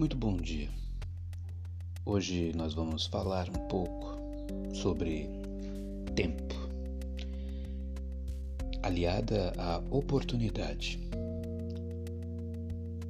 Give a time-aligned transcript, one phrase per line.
[0.00, 0.70] Muito bom dia.
[2.06, 4.16] Hoje nós vamos falar um pouco
[4.72, 5.28] sobre
[6.16, 6.54] tempo,
[8.82, 10.98] aliada à oportunidade.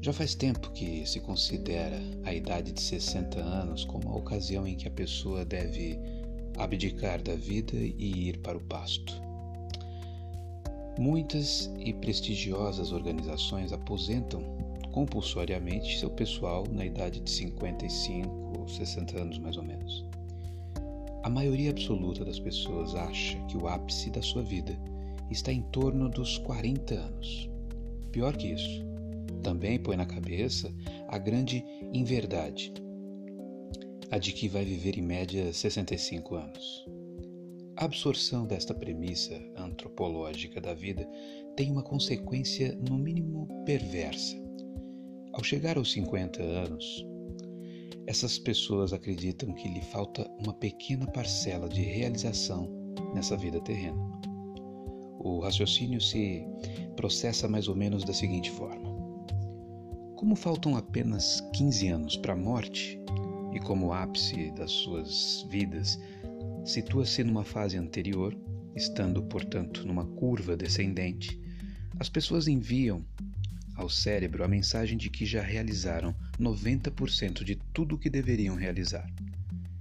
[0.00, 4.74] Já faz tempo que se considera a idade de 60 anos como a ocasião em
[4.74, 5.96] que a pessoa deve
[6.58, 9.14] abdicar da vida e ir para o pasto.
[10.98, 14.59] Muitas e prestigiosas organizações aposentam
[14.92, 20.04] compulsoriamente seu pessoal na idade de 55 ou 60 anos mais ou menos.
[21.22, 24.76] A maioria absoluta das pessoas acha que o ápice da sua vida
[25.30, 27.50] está em torno dos 40 anos.
[28.10, 28.84] Pior que isso,
[29.42, 30.74] também põe na cabeça
[31.08, 32.72] a grande inverdade,
[34.10, 36.86] a de que vai viver em média 65 anos.
[37.76, 41.08] A absorção desta premissa antropológica da vida
[41.56, 44.36] tem uma consequência, no mínimo, perversa.
[45.32, 47.06] Ao chegar aos 50 anos,
[48.06, 52.68] essas pessoas acreditam que lhe falta uma pequena parcela de realização
[53.14, 53.96] nessa vida terrena.
[55.20, 56.44] O raciocínio se
[56.96, 58.90] processa mais ou menos da seguinte forma:
[60.16, 62.98] como faltam apenas 15 anos para a morte,
[63.54, 65.96] e como o ápice das suas vidas
[66.64, 68.36] situa-se numa fase anterior,
[68.74, 71.40] estando, portanto, numa curva descendente,
[72.00, 73.04] as pessoas enviam
[73.80, 79.10] ao cérebro a mensagem de que já realizaram 90% de tudo o que deveriam realizar.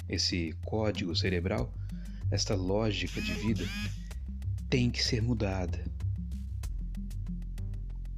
[0.08, 1.72] Esse código cerebral,
[2.32, 3.66] esta lógica de vida,
[4.70, 5.84] tem que ser mudada.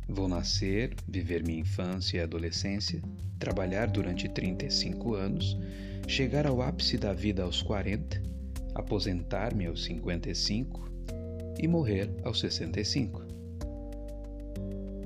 [0.07, 3.01] Vou nascer, viver minha infância e adolescência,
[3.39, 5.57] trabalhar durante 35 anos,
[6.07, 8.31] chegar ao ápice da vida aos 40
[8.73, 10.89] aposentar-me aos 55
[11.59, 13.30] e morrer aos 65.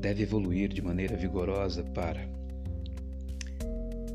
[0.06, 2.30] Deve evoluir de maneira vigorosa para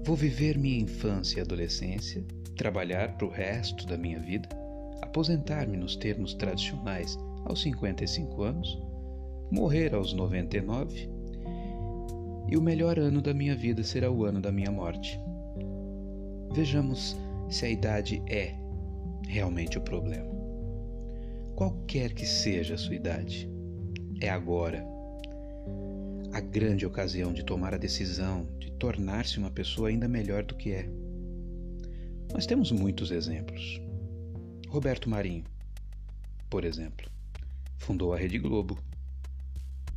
[0.05, 4.49] Vou viver minha infância e adolescência, trabalhar para o resto da minha vida,
[5.03, 8.81] aposentar-me nos termos tradicionais aos 55 anos,
[9.51, 11.11] morrer aos 99
[12.49, 15.19] e o melhor ano da minha vida será o ano da minha morte.
[16.55, 17.17] Vejamos
[17.49, 18.55] se a idade é
[19.27, 20.31] realmente o problema.
[21.57, 23.51] Qualquer que seja a sua idade,
[24.21, 25.00] é agora
[26.33, 30.71] a grande ocasião de tomar a decisão de tornar-se uma pessoa ainda melhor do que
[30.71, 30.89] é.
[32.33, 33.81] Nós temos muitos exemplos.
[34.69, 35.45] Roberto Marinho,
[36.49, 37.11] por exemplo,
[37.79, 38.79] fundou a Rede Globo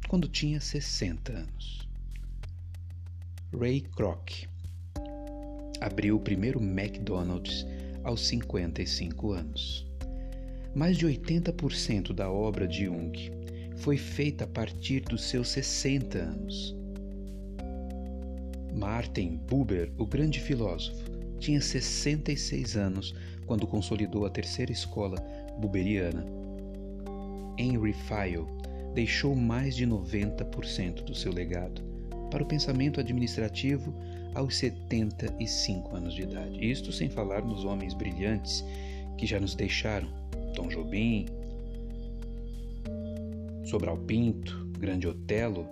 [0.08, 1.88] quando tinha 60 anos.
[3.56, 4.48] Ray Kroc
[5.80, 7.66] abriu o primeiro McDonald's
[8.04, 9.86] aos 55 anos.
[10.74, 13.43] Mais de 80% da obra de Jung
[13.78, 16.76] foi feita a partir dos seus 60 anos.
[18.74, 23.14] Martin Buber, o grande filósofo, tinha 66 anos
[23.46, 25.18] quando consolidou a terceira escola
[25.60, 26.26] buberiana.
[27.58, 28.48] Henry Fayol
[28.94, 31.82] deixou mais de 90% do seu legado
[32.32, 33.94] para o pensamento administrativo
[34.34, 36.66] aos 75 anos de idade.
[36.66, 38.64] Isto sem falar nos homens brilhantes
[39.18, 40.08] que já nos deixaram:
[40.56, 41.26] Tom Jobim,
[43.74, 45.68] Sobral Pinto, Grande Otelo,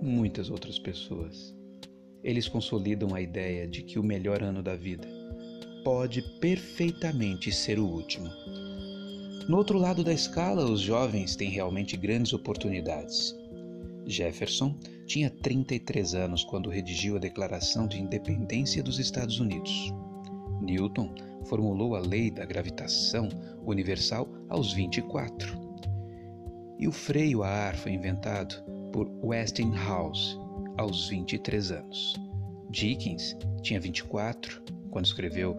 [0.00, 1.54] muitas outras pessoas.
[2.24, 5.06] Eles consolidam a ideia de que o melhor ano da vida
[5.84, 8.26] pode perfeitamente ser o último.
[9.50, 13.36] No outro lado da escala, os jovens têm realmente grandes oportunidades.
[14.06, 19.92] Jefferson tinha 33 anos quando redigiu a Declaração de Independência dos Estados Unidos.
[20.62, 23.28] Newton formulou a lei da gravitação
[23.66, 25.65] universal aos 24.
[26.78, 30.36] E o freio a ar foi inventado por Westinghouse
[30.76, 32.14] aos 23 anos.
[32.70, 35.56] Dickens tinha 24 quando escreveu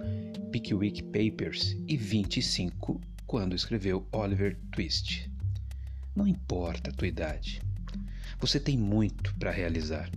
[0.52, 5.30] Pickwick Papers e 25 quando escreveu Oliver Twist.
[6.16, 7.62] Não importa a tua idade,
[8.40, 10.10] você tem muito para realizar.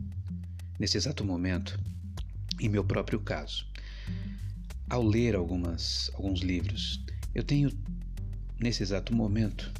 [0.78, 1.78] Nesse exato momento,
[2.60, 3.66] em meu próprio caso,
[4.88, 7.02] ao ler algumas, alguns livros,
[7.34, 7.70] eu tenho,
[8.58, 9.72] nesse exato momento,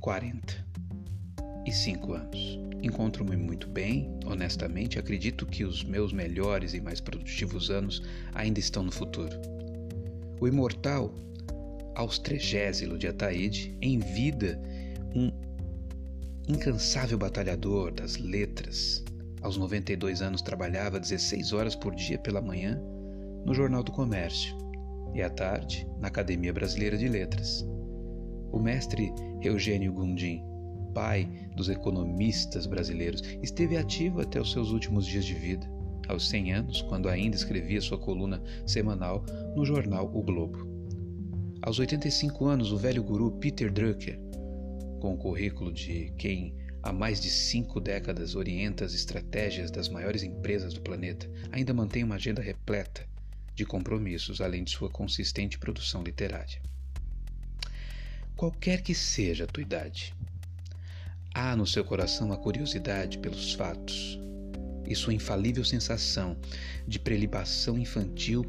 [0.00, 2.58] 45 anos.
[2.82, 8.02] Encontro-me muito bem, honestamente, acredito que os meus melhores e mais produtivos anos
[8.34, 9.38] ainda estão no futuro.
[10.40, 11.14] O imortal
[11.94, 14.58] Austrégésilo de Ataíde, em vida,
[15.14, 15.30] um
[16.48, 19.04] incansável batalhador das letras.
[19.42, 22.80] Aos 92 anos trabalhava 16 horas por dia pela manhã
[23.44, 24.56] no Jornal do Comércio
[25.14, 27.66] e à tarde na Academia Brasileira de Letras.
[28.52, 29.12] O mestre
[29.42, 30.50] Eugênio Gondim
[30.92, 35.66] pai dos economistas brasileiros, esteve ativo até os seus últimos dias de vida,
[36.08, 39.24] aos 100 anos, quando ainda escrevia sua coluna semanal
[39.54, 40.68] no jornal O Globo.
[41.62, 44.18] Aos 85 anos, o velho guru Peter Drucker,
[45.00, 50.22] com o currículo de quem há mais de cinco décadas orienta as estratégias das maiores
[50.22, 53.06] empresas do planeta, ainda mantém uma agenda repleta
[53.54, 56.60] de compromissos, além de sua consistente produção literária.
[58.40, 60.14] Qualquer que seja a tua idade,
[61.34, 64.18] há no seu coração a curiosidade pelos fatos
[64.88, 66.34] e sua infalível sensação
[66.88, 68.42] de prelibação infantil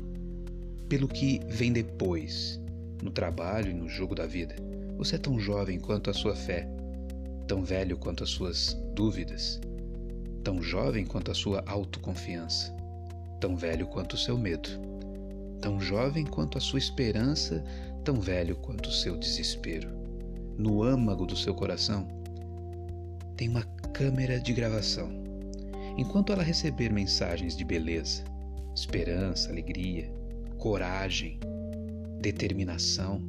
[0.88, 2.58] pelo que vem depois,
[3.04, 4.56] no trabalho e no jogo da vida.
[4.96, 6.70] Você é tão jovem quanto a sua fé,
[7.46, 9.60] tão velho quanto as suas dúvidas,
[10.42, 12.74] tão jovem quanto a sua autoconfiança,
[13.42, 14.70] tão velho quanto o seu medo,
[15.62, 17.64] tão jovem quanto a sua esperança,
[18.04, 19.90] tão velho quanto o seu desespero.
[20.58, 22.08] No âmago do seu coração
[23.38, 23.64] tem uma
[23.94, 25.10] câmera de gravação.
[25.98, 28.24] Enquanto ela receber mensagens de beleza,
[28.76, 30.12] esperança, alegria,
[30.58, 31.40] coragem,
[32.20, 33.22] determinação,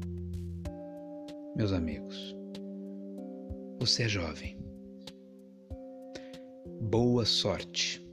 [1.55, 2.37] meus amigos,
[3.79, 4.57] você é jovem.
[6.81, 8.05] Boa sorte.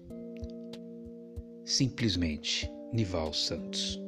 [1.64, 4.02] Simplesmente Nival Santos.